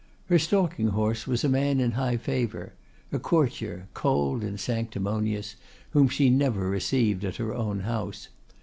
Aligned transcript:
"Her 0.29 0.39
stalking 0.39 0.87
horse 0.87 1.27
was 1.27 1.43
a 1.43 1.47
man 1.47 1.79
in 1.79 1.91
high 1.91 2.17
favor, 2.17 2.73
a 3.11 3.19
courtier, 3.19 3.87
cold 3.93 4.43
and 4.43 4.59
sanctimonious, 4.59 5.57
whom 5.91 6.09
she 6.09 6.27
never 6.31 6.67
received 6.71 7.23
at 7.23 7.35
her 7.35 7.53
own 7.53 7.81
house. 7.81 8.29